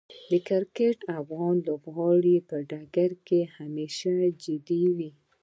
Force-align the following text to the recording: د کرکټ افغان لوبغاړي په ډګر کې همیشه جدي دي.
د 0.31 0.33
کرکټ 0.47 0.97
افغان 1.19 1.55
لوبغاړي 1.67 2.37
په 2.49 2.57
ډګر 2.69 3.11
کې 3.27 3.39
همیشه 3.57 4.11
جدي 4.43 4.83
دي. 4.97 5.11